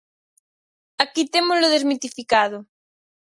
Aquí 1.03 1.21
témolo 1.33 1.67
desmitificado. 1.73 2.57